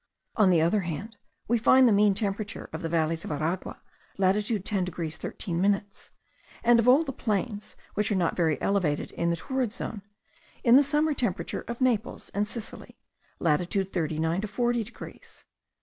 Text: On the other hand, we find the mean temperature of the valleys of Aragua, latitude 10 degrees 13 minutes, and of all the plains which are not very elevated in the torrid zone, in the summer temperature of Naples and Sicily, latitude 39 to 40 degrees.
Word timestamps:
On 0.35 0.49
the 0.49 0.61
other 0.63 0.79
hand, 0.79 1.15
we 1.47 1.59
find 1.59 1.87
the 1.87 1.91
mean 1.93 2.15
temperature 2.15 2.71
of 2.73 2.81
the 2.81 2.89
valleys 2.89 3.23
of 3.23 3.29
Aragua, 3.29 3.83
latitude 4.17 4.65
10 4.65 4.83
degrees 4.85 5.15
13 5.17 5.61
minutes, 5.61 6.09
and 6.63 6.79
of 6.79 6.87
all 6.89 7.03
the 7.03 7.13
plains 7.13 7.75
which 7.93 8.11
are 8.11 8.15
not 8.15 8.35
very 8.35 8.59
elevated 8.63 9.11
in 9.11 9.29
the 9.29 9.35
torrid 9.37 9.71
zone, 9.71 10.01
in 10.63 10.75
the 10.75 10.81
summer 10.81 11.13
temperature 11.13 11.61
of 11.67 11.81
Naples 11.81 12.31
and 12.33 12.47
Sicily, 12.47 12.97
latitude 13.37 13.93
39 13.93 14.41
to 14.41 14.47
40 14.47 14.83
degrees. 14.83 15.45